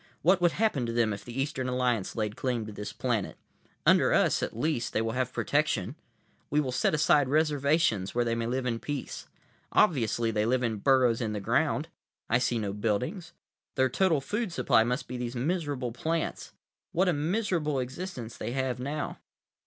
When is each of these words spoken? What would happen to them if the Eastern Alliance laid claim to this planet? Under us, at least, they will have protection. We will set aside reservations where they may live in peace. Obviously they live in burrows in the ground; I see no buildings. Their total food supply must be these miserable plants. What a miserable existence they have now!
What 0.23 0.41
would 0.41 0.53
happen 0.53 0.87
to 0.87 0.91
them 0.91 1.13
if 1.13 1.23
the 1.23 1.39
Eastern 1.39 1.69
Alliance 1.69 2.15
laid 2.15 2.35
claim 2.35 2.65
to 2.65 2.71
this 2.71 2.91
planet? 2.91 3.37
Under 3.85 4.13
us, 4.15 4.41
at 4.41 4.57
least, 4.57 4.93
they 4.93 5.01
will 5.03 5.11
have 5.11 5.31
protection. 5.31 5.93
We 6.49 6.59
will 6.59 6.71
set 6.71 6.95
aside 6.95 7.27
reservations 7.29 8.15
where 8.15 8.25
they 8.25 8.33
may 8.33 8.47
live 8.47 8.65
in 8.65 8.79
peace. 8.79 9.27
Obviously 9.71 10.31
they 10.31 10.47
live 10.47 10.63
in 10.63 10.77
burrows 10.77 11.21
in 11.21 11.33
the 11.33 11.39
ground; 11.39 11.87
I 12.31 12.39
see 12.39 12.57
no 12.57 12.73
buildings. 12.73 13.33
Their 13.75 13.89
total 13.89 14.21
food 14.21 14.51
supply 14.51 14.83
must 14.83 15.07
be 15.07 15.17
these 15.17 15.35
miserable 15.35 15.91
plants. 15.91 16.51
What 16.93 17.07
a 17.07 17.13
miserable 17.13 17.77
existence 17.79 18.35
they 18.35 18.53
have 18.53 18.79
now! 18.79 19.19